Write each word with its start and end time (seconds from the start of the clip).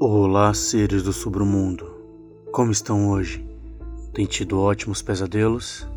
Olá, 0.00 0.54
seres 0.54 1.02
do 1.02 1.12
submundo. 1.12 1.90
Como 2.52 2.70
estão 2.70 3.08
hoje? 3.10 3.44
Tem 4.14 4.26
tido 4.26 4.60
ótimos 4.60 5.02
pesadelos? 5.02 5.88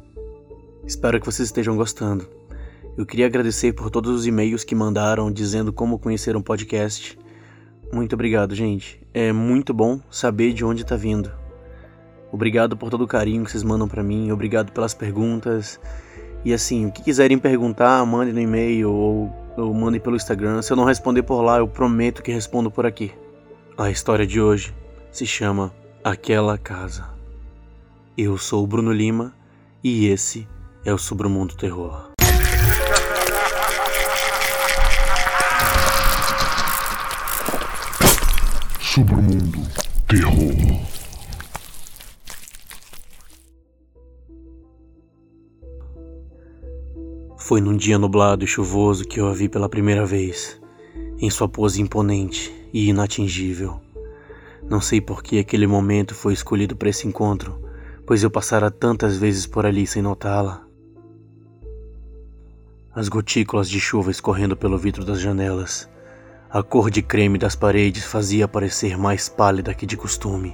Espero 0.83 1.19
que 1.19 1.25
vocês 1.27 1.49
estejam 1.49 1.77
gostando. 1.77 2.27
Eu 2.97 3.05
queria 3.05 3.27
agradecer 3.27 3.73
por 3.73 3.91
todos 3.91 4.11
os 4.11 4.25
e-mails 4.25 4.63
que 4.63 4.73
mandaram 4.73 5.31
dizendo 5.31 5.72
como 5.72 5.99
conheceram 5.99 6.40
o 6.40 6.44
podcast. 6.44 7.15
Muito 7.94 8.13
obrigado, 8.13 8.55
gente. 8.55 8.99
É 9.13 9.31
muito 9.31 9.72
bom 9.72 9.99
saber 10.09 10.51
de 10.51 10.65
onde 10.65 10.81
está 10.81 10.95
vindo. 10.95 11.31
Obrigado 12.31 12.76
por 12.76 12.90
todo 12.90 13.04
o 13.04 13.08
carinho 13.08 13.45
que 13.45 13.51
vocês 13.51 13.63
mandam 13.63 13.87
para 13.87 14.01
mim, 14.01 14.31
obrigado 14.31 14.72
pelas 14.72 14.95
perguntas. 14.95 15.79
E 16.44 16.52
assim, 16.55 16.88
o 16.88 16.91
que 16.91 17.04
quiserem 17.04 17.38
perguntar, 17.38 18.04
mandem 18.08 18.34
no 18.34 18.41
e-mail 18.41 18.91
ou, 18.91 19.31
ou 19.55 19.72
mandem 19.76 20.02
pelo 20.02 20.16
Instagram. 20.16 20.63
Se 20.63 20.73
eu 20.73 20.77
não 20.77 20.86
responder 20.86 21.22
por 21.22 21.44
lá, 21.44 21.59
eu 21.59 21.68
prometo 21.68 22.23
que 22.23 22.31
respondo 22.31 22.72
por 22.72 22.84
aqui. 22.84 23.12
A 23.81 23.90
história 23.90 24.27
de 24.27 24.40
hoje 24.40 24.71
se 25.12 25.26
chama 25.26 25.73
Aquela 26.03 26.55
Casa. 26.55 27.09
Eu 28.16 28.38
sou 28.38 28.63
o 28.63 28.67
Bruno 28.67 28.94
Lima 28.94 29.34
e 29.84 30.05
esse 30.05 30.48
é 30.85 30.94
o 30.94 30.99
Submundo 30.99 31.55
Terror. 31.55 32.12
Submundo 38.80 39.67
Terror. 40.08 40.86
Foi 47.36 47.59
num 47.59 47.75
dia 47.75 47.98
nublado 47.98 48.44
e 48.44 48.48
chuvoso 48.48 49.05
que 49.05 49.20
eu 49.20 49.27
a 49.27 49.34
vi 49.34 49.50
pela 49.50 49.67
primeira 49.67 50.05
vez, 50.05 50.61
em 51.17 51.31
sua 51.31 51.50
pose 51.50 51.81
imponente 51.81 52.61
e 52.73 52.89
inatingível. 52.89 53.81
Não 54.69 54.80
sei 54.80 55.02
por 55.02 55.22
que 55.23 55.39
aquele 55.39 55.67
momento 55.67 56.14
foi 56.14 56.33
escolhido 56.33 56.75
para 56.75 56.89
esse 56.89 57.08
encontro, 57.08 57.61
pois 58.05 58.23
eu 58.23 58.30
passara 58.30 58.69
tantas 58.69 59.17
vezes 59.17 59.45
por 59.45 59.66
ali 59.66 59.86
sem 59.88 60.02
notá-la. 60.02 60.66
As 62.94 63.08
gotículas 63.08 63.69
de 63.69 63.80
chuva 63.80 64.11
escorrendo 64.11 64.55
pelo 64.55 64.78
vidro 64.78 65.05
das 65.05 65.19
janelas, 65.19 65.89
a 66.50 66.61
cor 66.61 66.91
de 66.91 67.02
creme 67.02 67.38
das 67.38 67.55
paredes 67.55 68.03
fazia 68.03 68.47
parecer 68.47 68.97
mais 68.97 69.30
pálida 69.30 69.73
que 69.73 69.85
de 69.85 69.95
costume. 69.95 70.53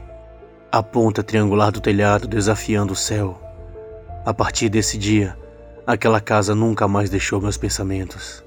A 0.71 0.83
ponta 0.83 1.23
triangular 1.23 1.71
do 1.71 1.81
telhado 1.81 2.27
desafiando 2.27 2.93
o 2.93 2.95
céu. 2.95 3.41
A 4.23 4.31
partir 4.31 4.69
desse 4.69 4.95
dia, 4.95 5.35
aquela 5.87 6.21
casa 6.21 6.53
nunca 6.53 6.87
mais 6.87 7.09
deixou 7.09 7.41
meus 7.41 7.57
pensamentos. 7.57 8.43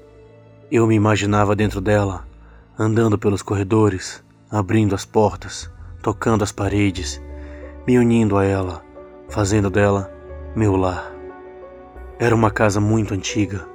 Eu 0.71 0.87
me 0.87 0.95
imaginava 0.95 1.53
dentro 1.53 1.81
dela, 1.81 2.25
andando 2.81 3.15
pelos 3.15 3.43
corredores, 3.43 4.23
abrindo 4.49 4.95
as 4.95 5.05
portas, 5.05 5.69
tocando 6.01 6.43
as 6.43 6.51
paredes, 6.51 7.21
me 7.85 7.99
unindo 7.99 8.35
a 8.39 8.43
ela, 8.43 8.83
fazendo 9.29 9.69
dela 9.69 10.11
meu 10.55 10.75
lar. 10.75 11.13
Era 12.17 12.33
uma 12.33 12.49
casa 12.49 12.81
muito 12.81 13.13
antiga, 13.13 13.67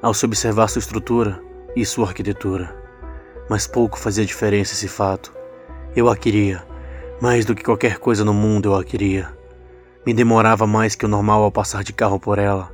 ao 0.00 0.14
se 0.14 0.24
observar 0.24 0.68
sua 0.68 0.78
estrutura 0.78 1.42
e 1.74 1.84
sua 1.84 2.06
arquitetura. 2.06 2.72
Mas 3.50 3.66
pouco 3.66 3.98
fazia 3.98 4.24
diferença 4.24 4.74
esse 4.74 4.86
fato. 4.86 5.32
Eu 5.96 6.08
a 6.08 6.16
queria, 6.16 6.64
mais 7.20 7.44
do 7.44 7.56
que 7.56 7.64
qualquer 7.64 7.98
coisa 7.98 8.24
no 8.24 8.32
mundo 8.32 8.68
eu 8.68 8.76
a 8.76 8.84
queria. 8.84 9.36
Me 10.06 10.14
demorava 10.14 10.64
mais 10.64 10.94
que 10.94 11.04
o 11.04 11.08
normal 11.08 11.42
ao 11.42 11.50
passar 11.50 11.82
de 11.82 11.92
carro 11.92 12.20
por 12.20 12.38
ela. 12.38 12.70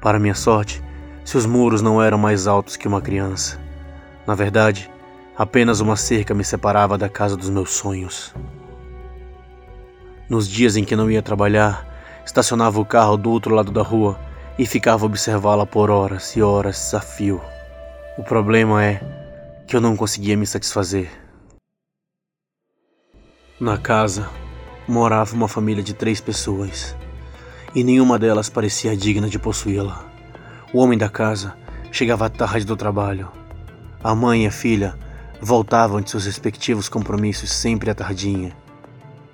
Para 0.00 0.18
minha 0.18 0.34
sorte, 0.34 0.82
seus 1.26 1.44
muros 1.44 1.82
não 1.82 2.02
eram 2.02 2.16
mais 2.16 2.46
altos 2.46 2.74
que 2.74 2.88
uma 2.88 3.02
criança. 3.02 3.60
Na 4.26 4.34
verdade, 4.34 4.90
Apenas 5.40 5.80
uma 5.80 5.96
cerca 5.96 6.34
me 6.34 6.44
separava 6.44 6.98
da 6.98 7.08
casa 7.08 7.34
dos 7.34 7.48
meus 7.48 7.70
sonhos. 7.70 8.34
Nos 10.28 10.46
dias 10.46 10.76
em 10.76 10.84
que 10.84 10.94
não 10.94 11.10
ia 11.10 11.22
trabalhar, 11.22 11.86
estacionava 12.26 12.78
o 12.78 12.84
carro 12.84 13.16
do 13.16 13.30
outro 13.30 13.54
lado 13.54 13.72
da 13.72 13.80
rua 13.80 14.20
e 14.58 14.66
ficava 14.66 15.06
observá-la 15.06 15.64
por 15.64 15.90
horas 15.90 16.36
e 16.36 16.42
horas 16.42 16.92
a 16.92 17.00
fio. 17.00 17.40
O 18.18 18.22
problema 18.22 18.84
é 18.84 19.00
que 19.66 19.74
eu 19.74 19.80
não 19.80 19.96
conseguia 19.96 20.36
me 20.36 20.46
satisfazer. 20.46 21.10
Na 23.58 23.78
casa 23.78 24.28
morava 24.86 25.34
uma 25.34 25.48
família 25.48 25.82
de 25.82 25.94
três 25.94 26.20
pessoas 26.20 26.94
e 27.74 27.82
nenhuma 27.82 28.18
delas 28.18 28.50
parecia 28.50 28.94
digna 28.94 29.26
de 29.26 29.38
possuí-la. 29.38 30.04
O 30.70 30.80
homem 30.80 30.98
da 30.98 31.08
casa 31.08 31.56
chegava 31.90 32.28
tarde 32.28 32.66
do 32.66 32.76
trabalho. 32.76 33.32
A 34.04 34.14
mãe 34.14 34.44
e 34.44 34.46
a 34.46 34.50
filha 34.50 35.08
voltavam 35.40 36.00
de 36.00 36.10
seus 36.10 36.26
respectivos 36.26 36.88
compromissos 36.88 37.50
sempre 37.50 37.90
à 37.90 37.94
tardinha. 37.94 38.54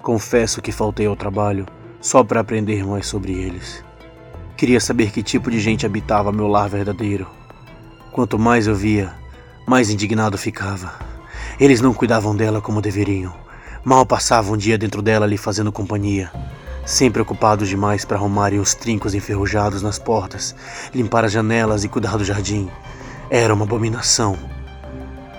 Confesso 0.01 0.63
que 0.63 0.71
faltei 0.71 1.07
ao 1.07 1.17
trabalho 1.17 1.67
só 2.01 2.23
para 2.23 2.41
aprender 2.41 2.87
mais 2.87 3.07
sobre 3.07 3.33
eles. 3.33 3.83
Queria 4.57 4.81
saber 4.81 5.11
que 5.11 5.23
tipo 5.23 5.51
de 5.51 5.59
gente 5.59 5.85
habitava 5.85 6.31
meu 6.31 6.47
lar 6.47 6.69
verdadeiro. 6.69 7.27
Quanto 8.13 8.39
mais 8.39 8.69
eu 8.69 8.75
via, 8.75 9.13
mais 9.67 9.91
indignado 9.91 10.39
ficava. 10.39 10.95
Eles 11.59 11.81
não 11.81 11.93
cuidavam 11.93 12.37
dela 12.37 12.61
como 12.61 12.81
deveriam. 12.81 13.35
Mal 13.85 14.07
passavam 14.07 14.55
um 14.55 14.57
dia 14.57 14.79
dentro 14.79 15.03
dela 15.03 15.27
lhe 15.27 15.37
fazendo 15.37 15.73
companhia, 15.73 16.31
sempre 16.85 17.21
ocupados 17.21 17.69
demais 17.69 18.05
para 18.05 18.17
arrumarem 18.17 18.59
os 18.59 18.75
trincos 18.75 19.15
enferrujados 19.15 19.83
nas 19.83 19.99
portas, 19.99 20.55
limpar 20.95 21.25
as 21.25 21.33
janelas 21.33 21.85
e 21.85 21.89
cuidar 21.89 22.17
do 22.17 22.25
jardim. 22.25 22.71
Era 23.29 23.53
uma 23.53 23.65
abominação. 23.65 24.56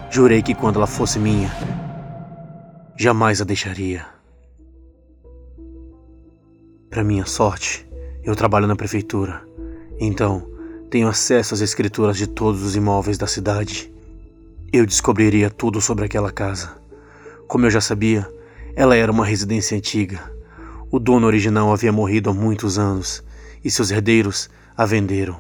Jurei 0.10 0.42
que 0.42 0.56
quando 0.56 0.78
ela 0.78 0.88
fosse 0.88 1.20
minha, 1.20 1.52
jamais 2.98 3.42
a 3.42 3.44
deixaria. 3.44 4.06
Para 6.90 7.04
minha 7.04 7.26
sorte, 7.26 7.88
eu 8.24 8.34
trabalho 8.34 8.66
na 8.68 8.76
prefeitura, 8.76 9.46
então 10.00 10.50
tenho 10.90 11.10
acesso 11.10 11.54
às 11.54 11.60
escrituras 11.60 12.18
de 12.18 12.26
todos 12.26 12.64
os 12.64 12.76
imóveis 12.76 13.18
da 13.18 13.28
cidade. 13.28 13.94
Eu 14.72 14.86
descobriria 14.86 15.50
tudo 15.50 15.82
sobre 15.82 16.06
aquela 16.06 16.32
casa. 16.32 16.78
Como 17.46 17.66
eu 17.66 17.70
já 17.70 17.82
sabia, 17.82 18.28
ela 18.76 18.96
era 18.96 19.12
uma 19.12 19.26
residência 19.26 19.78
antiga. 19.78 20.32
O 20.90 21.00
dono 21.00 21.28
original 21.28 21.72
havia 21.72 21.92
morrido 21.92 22.30
há 22.30 22.34
muitos 22.34 22.80
anos 22.80 23.22
e 23.64 23.70
seus 23.70 23.92
herdeiros 23.92 24.50
a 24.76 24.86
venderam. 24.86 25.38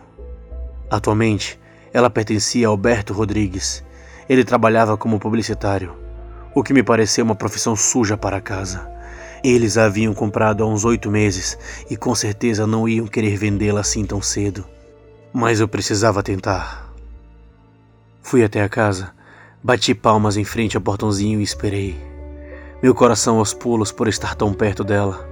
Atualmente, 0.89 1.57
ela 1.93 2.09
pertencia 2.09 2.67
a 2.67 2.69
Alberto 2.69 3.13
Rodrigues 3.13 3.86
ele 4.29 4.43
trabalhava 4.43 4.97
como 4.97 5.19
publicitário, 5.19 5.95
o 6.53 6.63
que 6.63 6.73
me 6.73 6.83
pareceu 6.83 7.23
uma 7.23 7.35
profissão 7.35 7.75
suja 7.75 8.17
para 8.17 8.41
casa. 8.41 8.89
Eles 9.43 9.77
a 9.77 9.85
haviam 9.85 10.13
comprado 10.13 10.63
há 10.63 10.67
uns 10.67 10.83
oito 10.83 11.09
meses 11.11 11.57
e 11.89 11.95
com 11.95 12.13
certeza 12.15 12.65
não 12.65 12.89
iam 12.89 13.07
querer 13.07 13.37
vendê-la 13.37 13.81
assim 13.81 14.03
tão 14.03 14.21
cedo. 14.21 14.65
Mas 15.31 15.59
eu 15.59 15.67
precisava 15.67 16.23
tentar. 16.23 16.91
Fui 18.21 18.43
até 18.43 18.61
a 18.61 18.69
casa, 18.69 19.13
bati 19.63 19.93
palmas 19.93 20.35
em 20.35 20.43
frente 20.43 20.75
ao 20.75 20.81
portãozinho 20.81 21.39
e 21.39 21.43
esperei. 21.43 21.95
Meu 22.81 22.93
coração 22.93 23.37
aos 23.37 23.53
pulos 23.53 23.91
por 23.91 24.07
estar 24.07 24.35
tão 24.35 24.53
perto 24.53 24.83
dela. 24.83 25.27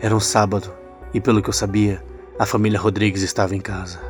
Era 0.00 0.14
um 0.14 0.20
sábado 0.20 0.72
e, 1.14 1.20
pelo 1.20 1.40
que 1.40 1.48
eu 1.48 1.52
sabia, 1.52 2.02
a 2.38 2.44
família 2.44 2.78
Rodrigues 2.78 3.22
estava 3.22 3.54
em 3.54 3.60
casa. 3.60 4.00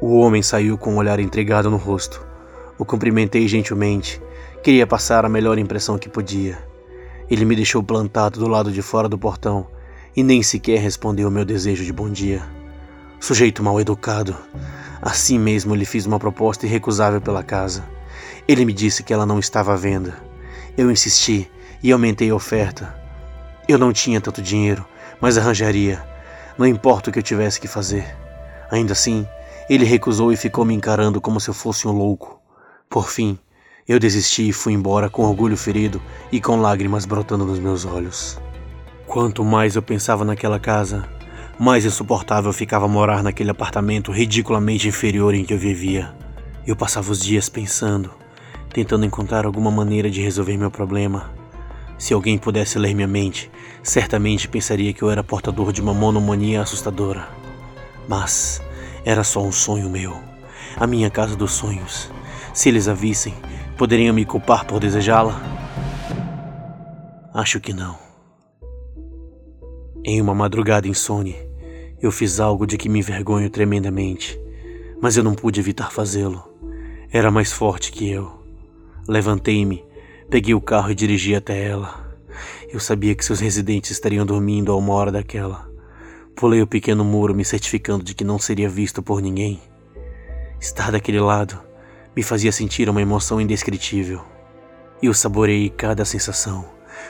O 0.00 0.18
homem 0.18 0.42
saiu 0.42 0.78
com 0.78 0.94
um 0.94 0.96
olhar 0.96 1.20
entregado 1.20 1.70
no 1.70 1.76
rosto. 1.76 2.29
O 2.80 2.84
cumprimentei 2.86 3.46
gentilmente. 3.46 4.22
Queria 4.62 4.86
passar 4.86 5.26
a 5.26 5.28
melhor 5.28 5.58
impressão 5.58 5.98
que 5.98 6.08
podia. 6.08 6.56
Ele 7.30 7.44
me 7.44 7.54
deixou 7.54 7.82
plantado 7.82 8.40
do 8.40 8.48
lado 8.48 8.72
de 8.72 8.80
fora 8.80 9.06
do 9.06 9.18
portão 9.18 9.66
e 10.16 10.22
nem 10.22 10.42
sequer 10.42 10.80
respondeu 10.80 11.26
ao 11.26 11.30
meu 11.30 11.44
desejo 11.44 11.84
de 11.84 11.92
bom 11.92 12.08
dia. 12.08 12.42
Sujeito 13.20 13.62
mal 13.62 13.78
educado. 13.78 14.34
Assim 15.02 15.38
mesmo 15.38 15.74
lhe 15.74 15.84
fiz 15.84 16.06
uma 16.06 16.18
proposta 16.18 16.64
irrecusável 16.64 17.20
pela 17.20 17.42
casa. 17.42 17.84
Ele 18.48 18.64
me 18.64 18.72
disse 18.72 19.02
que 19.02 19.12
ela 19.12 19.26
não 19.26 19.38
estava 19.38 19.74
à 19.74 19.76
venda. 19.76 20.16
Eu 20.74 20.90
insisti 20.90 21.50
e 21.82 21.92
aumentei 21.92 22.30
a 22.30 22.34
oferta. 22.34 22.98
Eu 23.68 23.76
não 23.76 23.92
tinha 23.92 24.22
tanto 24.22 24.40
dinheiro, 24.40 24.86
mas 25.20 25.36
arranjaria. 25.36 26.02
Não 26.56 26.66
importa 26.66 27.10
o 27.10 27.12
que 27.12 27.18
eu 27.18 27.22
tivesse 27.22 27.60
que 27.60 27.68
fazer. 27.68 28.16
Ainda 28.70 28.94
assim, 28.94 29.28
ele 29.68 29.84
recusou 29.84 30.32
e 30.32 30.36
ficou 30.36 30.64
me 30.64 30.72
encarando 30.72 31.20
como 31.20 31.38
se 31.38 31.50
eu 31.50 31.54
fosse 31.54 31.86
um 31.86 31.92
louco. 31.92 32.39
Por 32.90 33.08
fim, 33.08 33.38
eu 33.86 34.00
desisti 34.00 34.48
e 34.48 34.52
fui 34.52 34.72
embora 34.72 35.08
com 35.08 35.22
orgulho 35.22 35.56
ferido 35.56 36.02
e 36.32 36.40
com 36.40 36.60
lágrimas 36.60 37.06
brotando 37.06 37.46
nos 37.46 37.60
meus 37.60 37.84
olhos. 37.84 38.36
Quanto 39.06 39.44
mais 39.44 39.76
eu 39.76 39.82
pensava 39.82 40.24
naquela 40.24 40.58
casa, 40.58 41.08
mais 41.56 41.84
insuportável 41.84 42.52
ficava 42.52 42.88
morar 42.88 43.22
naquele 43.22 43.52
apartamento 43.52 44.10
ridiculamente 44.10 44.88
inferior 44.88 45.32
em 45.34 45.44
que 45.44 45.54
eu 45.54 45.58
vivia. 45.58 46.12
Eu 46.66 46.74
passava 46.74 47.12
os 47.12 47.20
dias 47.20 47.48
pensando, 47.48 48.10
tentando 48.74 49.06
encontrar 49.06 49.46
alguma 49.46 49.70
maneira 49.70 50.10
de 50.10 50.20
resolver 50.20 50.56
meu 50.56 50.68
problema. 50.68 51.30
Se 51.96 52.12
alguém 52.12 52.36
pudesse 52.38 52.76
ler 52.76 52.92
minha 52.92 53.06
mente, 53.06 53.48
certamente 53.84 54.48
pensaria 54.48 54.92
que 54.92 55.02
eu 55.02 55.10
era 55.12 55.22
portador 55.22 55.72
de 55.72 55.80
uma 55.80 55.94
monomania 55.94 56.62
assustadora. 56.62 57.28
Mas 58.08 58.60
era 59.04 59.22
só 59.22 59.40
um 59.44 59.52
sonho 59.52 59.88
meu, 59.88 60.12
a 60.76 60.88
minha 60.88 61.08
casa 61.08 61.36
dos 61.36 61.52
sonhos. 61.52 62.10
Se 62.52 62.68
eles 62.68 62.88
a 62.88 62.94
vissem, 62.94 63.32
poderiam 63.78 64.12
me 64.12 64.24
culpar 64.24 64.64
por 64.64 64.80
desejá-la? 64.80 65.40
Acho 67.32 67.60
que 67.60 67.72
não. 67.72 67.96
Em 70.04 70.20
uma 70.20 70.34
madrugada 70.34 70.88
insone, 70.88 71.36
eu 72.02 72.10
fiz 72.10 72.40
algo 72.40 72.66
de 72.66 72.76
que 72.76 72.88
me 72.88 72.98
envergonho 72.98 73.48
tremendamente, 73.48 74.38
mas 75.00 75.16
eu 75.16 75.22
não 75.22 75.34
pude 75.34 75.60
evitar 75.60 75.92
fazê-lo. 75.92 76.42
Era 77.12 77.30
mais 77.30 77.52
forte 77.52 77.92
que 77.92 78.10
eu. 78.10 78.42
Levantei-me, 79.06 79.84
peguei 80.28 80.54
o 80.54 80.60
carro 80.60 80.90
e 80.90 80.94
dirigi 80.94 81.34
até 81.36 81.64
ela. 81.64 82.18
Eu 82.68 82.80
sabia 82.80 83.14
que 83.14 83.24
seus 83.24 83.38
residentes 83.38 83.92
estariam 83.92 84.26
dormindo 84.26 84.72
a 84.72 84.76
uma 84.76 84.92
hora 84.94 85.12
daquela. 85.12 85.70
Pulei 86.34 86.62
o 86.62 86.66
pequeno 86.66 87.04
muro, 87.04 87.34
me 87.34 87.44
certificando 87.44 88.02
de 88.02 88.14
que 88.14 88.24
não 88.24 88.38
seria 88.38 88.68
visto 88.68 89.02
por 89.02 89.22
ninguém. 89.22 89.60
Estar 90.60 90.90
daquele 90.90 91.20
lado 91.20 91.69
me 92.14 92.22
fazia 92.22 92.52
sentir 92.52 92.88
uma 92.88 93.02
emoção 93.02 93.40
indescritível. 93.40 94.22
Eu 95.02 95.14
saboreei 95.14 95.70
cada 95.70 96.04
sensação. 96.04 96.64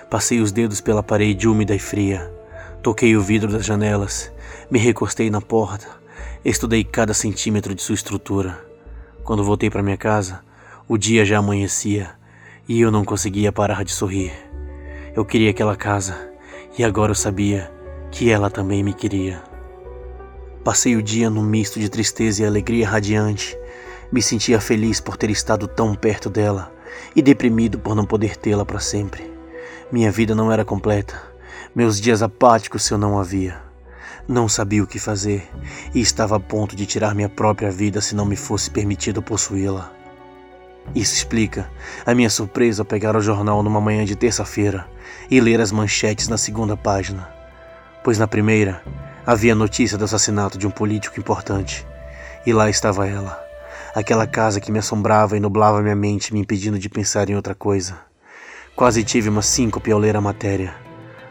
Passei 0.09 0.41
os 0.41 0.53
dedos 0.53 0.81
pela 0.81 1.03
parede 1.03 1.49
úmida 1.49 1.75
e 1.75 1.79
fria 1.79 2.41
Toquei 2.83 3.15
o 3.15 3.21
vidro 3.21 3.53
das 3.53 3.67
janelas, 3.67 4.33
me 4.71 4.79
recostei 4.79 5.29
na 5.29 5.43
porta, 5.43 5.87
estudei 6.43 6.83
cada 6.83 7.13
centímetro 7.13 7.75
de 7.75 7.83
sua 7.83 7.95
estrutura. 7.95 8.59
Quando 9.23 9.45
voltei 9.45 9.69
para 9.69 9.83
minha 9.83 9.99
casa, 9.99 10.41
o 10.89 10.97
dia 10.97 11.23
já 11.23 11.37
amanhecia 11.37 12.13
e 12.67 12.81
eu 12.81 12.91
não 12.91 13.05
conseguia 13.05 13.53
parar 13.53 13.85
de 13.85 13.93
sorrir. 13.93 14.33
Eu 15.15 15.27
queria 15.27 15.51
aquela 15.51 15.77
casa 15.77 16.17
e 16.79 16.83
agora 16.83 17.11
eu 17.11 17.15
sabia 17.15 17.71
que 18.11 18.31
ela 18.31 18.49
também 18.49 18.83
me 18.83 18.95
queria. 18.95 19.43
Passei 20.65 20.97
o 20.97 21.03
dia 21.03 21.29
num 21.29 21.43
misto 21.43 21.79
de 21.79 21.91
tristeza 21.91 22.43
e 22.43 22.47
alegria 22.47 22.89
radiante. 22.89 23.59
Me 24.13 24.21
sentia 24.21 24.61
feliz 24.61 25.01
por 25.01 25.17
ter 25.17 25.31
estado 25.31 25.69
tão 25.69 25.95
perto 25.95 26.29
dela 26.29 26.73
e 27.15 27.23
deprimido 27.23 27.79
por 27.79 27.95
não 27.95 28.05
poder 28.05 28.37
tê-la 28.37 28.65
para 28.65 28.81
sempre. 28.81 29.31
Minha 29.93 30.11
vida 30.11 30.35
não 30.35 30.51
era 30.53 30.65
completa 30.65 31.31
meus 31.73 32.01
dias 32.01 32.21
apáticos 32.21 32.91
eu 32.91 32.99
não 32.99 33.17
havia. 33.17 33.63
Não 34.27 34.49
sabia 34.49 34.83
o 34.83 34.87
que 34.89 34.99
fazer 34.99 35.49
e 35.95 36.01
estava 36.01 36.35
a 36.35 36.41
ponto 36.41 36.75
de 36.75 36.85
tirar 36.85 37.15
minha 37.15 37.29
própria 37.29 37.71
vida 37.71 38.01
se 38.01 38.13
não 38.13 38.25
me 38.25 38.35
fosse 38.35 38.69
permitido 38.69 39.23
possuí-la. 39.23 39.93
Isso 40.97 41.15
explica 41.15 41.71
a 42.05 42.13
minha 42.13 42.29
surpresa 42.29 42.83
ao 42.83 42.87
pegar 42.87 43.15
o 43.15 43.21
jornal 43.21 43.63
numa 43.63 43.81
manhã 43.81 44.05
de 44.05 44.17
terça-feira 44.17 44.85
e 45.31 45.41
ler 45.41 45.61
as 45.61 45.71
manchetes 45.71 46.27
na 46.27 46.37
segunda 46.37 46.77
página, 46.77 47.29
pois 48.03 48.19
na 48.19 48.27
primeira 48.27 48.83
havia 49.25 49.55
notícia 49.55 49.97
do 49.97 50.05
assassinato 50.05 50.59
de 50.59 50.67
um 50.67 50.71
político 50.73 51.21
importante 51.21 51.87
e 52.45 52.53
lá 52.53 52.69
estava 52.69 53.07
ela, 53.07 53.41
aquela 53.95 54.27
casa 54.27 54.61
que 54.61 54.71
me 54.71 54.79
assombrava 54.79 55.37
e 55.37 55.41
nublava 55.41 55.83
minha 55.83 55.97
mente, 55.97 56.33
me 56.33 56.41
impedindo 56.41 56.79
de 56.79 56.89
pensar 56.89 57.29
em 57.29 57.35
outra 57.35 57.55
coisa. 57.55 57.99
Quase 58.77 59.03
tive 59.03 59.29
uma 59.29 59.43
síncope 59.43 59.91
ao 59.91 59.99
ler 59.99 60.17
a 60.17 60.21
matéria. 60.21 60.75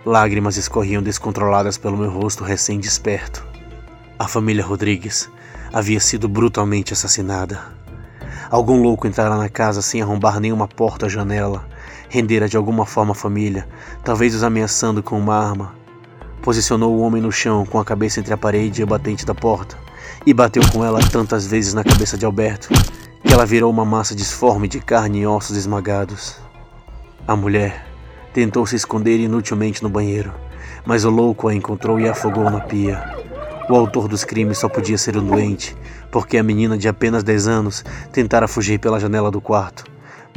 Lágrimas 0.05 0.57
escorriam 0.57 1.01
descontroladas 1.01 1.77
pelo 1.77 1.97
meu 1.97 2.09
rosto 2.09 2.43
recém-desperto. 2.43 3.45
A 4.17 4.27
família 4.27 4.63
Rodrigues 4.63 5.29
havia 5.71 5.99
sido 5.99 6.27
brutalmente 6.27 6.93
assassinada. 6.93 7.61
Algum 8.49 8.81
louco 8.81 9.07
entrara 9.07 9.37
na 9.37 9.47
casa 9.47 9.81
sem 9.81 10.01
arrombar 10.01 10.39
nenhuma 10.39 10.67
porta 10.67 11.05
ou 11.05 11.09
janela, 11.09 11.67
rendera 12.09 12.49
de 12.49 12.57
alguma 12.57 12.85
forma 12.85 13.11
a 13.11 13.15
família, 13.15 13.67
talvez 14.03 14.35
os 14.35 14.43
ameaçando 14.43 15.01
com 15.01 15.17
uma 15.17 15.37
arma. 15.37 15.75
Posicionou 16.41 16.95
o 16.95 17.01
homem 17.01 17.21
no 17.21 17.31
chão 17.31 17.65
com 17.65 17.79
a 17.79 17.85
cabeça 17.85 18.19
entre 18.19 18.33
a 18.33 18.37
parede 18.37 18.81
e 18.81 18.83
o 18.83 18.87
batente 18.87 19.25
da 19.25 19.35
porta 19.35 19.88
e 20.25 20.33
bateu 20.33 20.63
com 20.71 20.83
ela 20.83 20.99
tantas 20.99 21.47
vezes 21.47 21.73
na 21.73 21.83
cabeça 21.83 22.17
de 22.17 22.25
Alberto 22.25 22.69
que 23.23 23.33
ela 23.33 23.45
virou 23.45 23.69
uma 23.71 23.85
massa 23.85 24.15
disforme 24.15 24.67
de 24.67 24.79
carne 24.79 25.21
e 25.21 25.27
ossos 25.27 25.57
esmagados. 25.57 26.37
A 27.27 27.35
mulher 27.35 27.89
Tentou 28.33 28.65
se 28.65 28.75
esconder 28.75 29.19
inutilmente 29.19 29.81
no 29.81 29.89
banheiro, 29.89 30.31
mas 30.85 31.03
o 31.03 31.09
louco 31.09 31.47
a 31.47 31.55
encontrou 31.55 31.99
e 31.99 32.07
a 32.07 32.11
afogou 32.11 32.49
na 32.49 32.59
pia. 32.59 33.03
O 33.67 33.75
autor 33.75 34.07
dos 34.07 34.23
crimes 34.23 34.59
só 34.59 34.69
podia 34.69 34.97
ser 34.97 35.17
um 35.17 35.25
doente, 35.25 35.75
porque 36.11 36.37
a 36.37 36.43
menina 36.43 36.77
de 36.77 36.87
apenas 36.87 37.23
10 37.23 37.47
anos 37.47 37.83
tentara 38.11 38.47
fugir 38.47 38.79
pela 38.79 38.99
janela 38.99 39.31
do 39.31 39.41
quarto, 39.41 39.83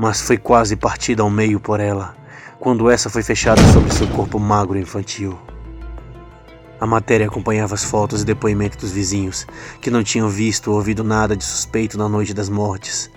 mas 0.00 0.22
foi 0.22 0.38
quase 0.38 0.74
partida 0.74 1.22
ao 1.22 1.30
meio 1.30 1.60
por 1.60 1.80
ela, 1.80 2.14
quando 2.58 2.90
essa 2.90 3.10
foi 3.10 3.22
fechada 3.22 3.62
sobre 3.72 3.92
seu 3.92 4.06
corpo 4.08 4.38
magro 4.40 4.78
infantil. 4.78 5.38
A 6.82 6.86
matéria 6.86 7.28
acompanhava 7.28 7.76
as 7.76 7.84
fotos 7.84 8.22
e 8.22 8.24
depoimentos 8.24 8.76
dos 8.76 8.90
vizinhos, 8.90 9.46
que 9.80 9.88
não 9.88 10.02
tinham 10.02 10.28
visto 10.28 10.66
ou 10.66 10.78
ouvido 10.78 11.04
nada 11.04 11.36
de 11.36 11.44
suspeito 11.44 11.96
na 11.96 12.08
noite 12.08 12.34
das 12.34 12.48
mortes, 12.48 13.08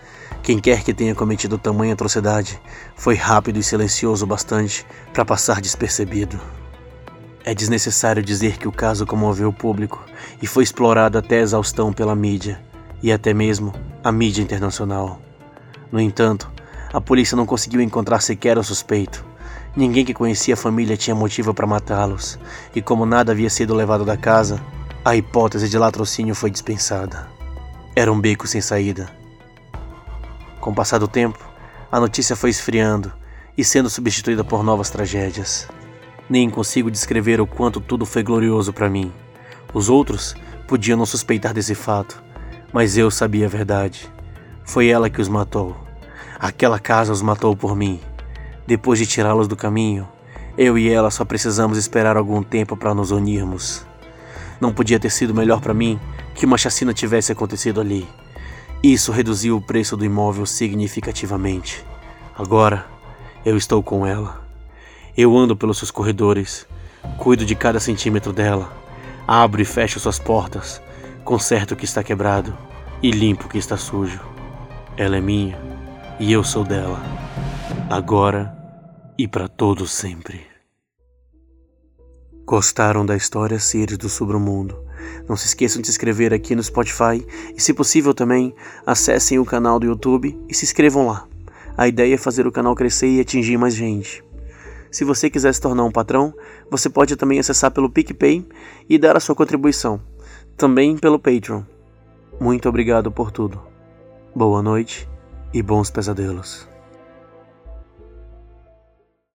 quem 0.43 0.59
quer 0.59 0.83
que 0.83 0.93
tenha 0.93 1.15
cometido 1.15 1.57
tamanha 1.57 1.93
atrocidade 1.93 2.61
foi 2.95 3.15
rápido 3.15 3.57
e 3.57 3.63
silencioso 3.63 4.23
o 4.23 4.27
bastante 4.27 4.85
para 5.11 5.25
passar 5.25 5.59
despercebido. 5.59 6.39
É 7.43 7.55
desnecessário 7.55 8.21
dizer 8.21 8.59
que 8.59 8.67
o 8.67 8.71
caso 8.71 9.07
comoveu 9.07 9.49
o 9.49 9.53
público 9.53 10.05
e 10.39 10.45
foi 10.45 10.63
explorado 10.63 11.17
até 11.17 11.39
exaustão 11.39 11.91
pela 11.91 12.15
mídia 12.15 12.63
e 13.01 13.11
até 13.11 13.33
mesmo 13.33 13.73
a 14.03 14.11
mídia 14.11 14.43
internacional. 14.43 15.19
No 15.91 15.99
entanto, 15.99 16.51
a 16.93 17.01
polícia 17.01 17.35
não 17.35 17.47
conseguiu 17.47 17.81
encontrar 17.81 18.21
sequer 18.21 18.59
o 18.59 18.63
suspeito. 18.63 19.25
Ninguém 19.75 20.05
que 20.05 20.13
conhecia 20.13 20.53
a 20.53 20.57
família 20.57 20.95
tinha 20.95 21.15
motivo 21.15 21.53
para 21.53 21.67
matá-los, 21.67 22.39
e 22.73 22.81
como 22.81 23.05
nada 23.05 23.31
havia 23.31 23.49
sido 23.49 23.73
levado 23.73 24.05
da 24.05 24.15
casa, 24.15 24.61
a 25.03 25.15
hipótese 25.15 25.67
de 25.67 25.77
latrocínio 25.77 26.33
foi 26.33 26.49
dispensada. 26.49 27.27
Era 27.95 28.11
um 28.11 28.19
beco 28.19 28.47
sem 28.47 28.61
saída 28.61 29.09
com 30.65 30.71
o 30.71 30.73
passar 30.73 30.97
do 30.97 31.07
tempo, 31.07 31.47
a 31.91 31.99
notícia 31.99 32.35
foi 32.35 32.49
esfriando 32.49 33.13
e 33.55 33.63
sendo 33.63 33.87
substituída 33.87 34.43
por 34.43 34.63
novas 34.63 34.89
tragédias. 34.89 35.67
Nem 36.27 36.49
consigo 36.49 36.89
descrever 36.89 37.39
o 37.39 37.45
quanto 37.45 37.79
tudo 37.79 38.03
foi 38.03 38.23
glorioso 38.23 38.73
para 38.73 38.89
mim. 38.89 39.13
Os 39.75 39.89
outros 39.89 40.35
podiam 40.67 40.97
não 40.97 41.05
suspeitar 41.05 41.53
desse 41.53 41.75
fato, 41.75 42.19
mas 42.73 42.97
eu 42.97 43.11
sabia 43.11 43.45
a 43.45 43.49
verdade. 43.49 44.11
Foi 44.63 44.87
ela 44.87 45.07
que 45.07 45.21
os 45.21 45.29
matou. 45.29 45.77
Aquela 46.39 46.79
casa 46.79 47.13
os 47.13 47.21
matou 47.21 47.55
por 47.55 47.75
mim. 47.75 47.99
Depois 48.67 48.97
de 48.97 49.05
tirá-los 49.05 49.47
do 49.47 49.55
caminho, 49.55 50.07
eu 50.57 50.77
e 50.77 50.89
ela 50.89 51.11
só 51.11 51.23
precisamos 51.23 51.77
esperar 51.77 52.17
algum 52.17 52.41
tempo 52.41 52.75
para 52.75 52.95
nos 52.95 53.11
unirmos. 53.11 53.85
Não 54.59 54.73
podia 54.73 54.99
ter 54.99 55.09
sido 55.09 55.35
melhor 55.35 55.61
para 55.61 55.73
mim 55.73 55.99
que 56.33 56.45
uma 56.45 56.57
chacina 56.57 56.93
tivesse 56.93 57.31
acontecido 57.31 57.81
ali. 57.81 58.07
Isso 58.81 59.11
reduziu 59.11 59.57
o 59.57 59.61
preço 59.61 59.97
do 59.97 60.05
imóvel 60.05 60.45
significativamente. 60.45 61.85
Agora, 62.37 62.85
eu 63.45 63.55
estou 63.57 63.83
com 63.83 64.05
ela. 64.05 64.41
Eu 65.15 65.37
ando 65.37 65.55
pelos 65.55 65.77
seus 65.77 65.91
corredores, 65.91 66.65
cuido 67.17 67.45
de 67.45 67.55
cada 67.55 67.79
centímetro 67.79 68.33
dela, 68.33 68.71
abro 69.27 69.61
e 69.61 69.65
fecho 69.65 69.99
suas 69.99 70.19
portas, 70.19 70.81
conserto 71.23 71.71
o 71.71 71.75
que 71.75 71.85
está 71.85 72.03
quebrado 72.03 72.57
e 73.01 73.11
limpo 73.11 73.45
o 73.45 73.49
que 73.49 73.57
está 73.57 73.77
sujo. 73.77 74.19
Ela 74.97 75.17
é 75.17 75.21
minha 75.21 75.57
e 76.19 76.31
eu 76.31 76.43
sou 76.43 76.63
dela, 76.63 77.01
agora 77.89 78.54
e 79.17 79.27
para 79.27 79.47
todo 79.47 79.87
sempre. 79.87 80.41
Gostaram 82.45 83.05
da 83.05 83.15
história 83.15 83.59
Seres 83.59 83.97
do 83.97 84.09
Submundo? 84.09 84.83
Não 85.27 85.35
se 85.35 85.47
esqueçam 85.47 85.81
de 85.81 85.87
se 85.87 85.93
inscrever 85.93 86.33
aqui 86.33 86.55
no 86.55 86.63
Spotify 86.63 87.25
e, 87.55 87.61
se 87.61 87.73
possível, 87.73 88.13
também 88.13 88.53
acessem 88.85 89.39
o 89.39 89.45
canal 89.45 89.79
do 89.79 89.87
YouTube 89.87 90.37
e 90.47 90.53
se 90.53 90.65
inscrevam 90.65 91.07
lá. 91.07 91.27
A 91.77 91.87
ideia 91.87 92.15
é 92.15 92.17
fazer 92.17 92.45
o 92.45 92.51
canal 92.51 92.75
crescer 92.75 93.07
e 93.07 93.19
atingir 93.19 93.57
mais 93.57 93.73
gente. 93.73 94.23
Se 94.91 95.03
você 95.03 95.29
quiser 95.29 95.53
se 95.53 95.61
tornar 95.61 95.83
um 95.83 95.91
patrão, 95.91 96.33
você 96.69 96.89
pode 96.89 97.15
também 97.15 97.39
acessar 97.39 97.71
pelo 97.71 97.89
PicPay 97.89 98.47
e 98.87 98.97
dar 98.97 99.17
a 99.17 99.19
sua 99.19 99.35
contribuição, 99.35 99.99
também 100.55 100.97
pelo 100.97 101.19
Patreon. 101.19 101.63
Muito 102.39 102.69
obrigado 102.69 103.11
por 103.11 103.31
tudo. 103.31 103.61
Boa 104.35 104.61
noite 104.61 105.09
e 105.53 105.61
bons 105.61 105.89
pesadelos. 105.89 106.74